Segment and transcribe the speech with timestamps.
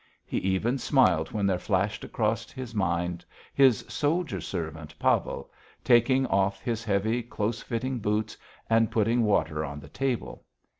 [0.25, 5.51] He even smiled when there flashed across his mind his soldier servant Pavel,
[5.83, 8.35] taking off his heavy, close fitting boots
[8.67, 10.43] and putting water on the table.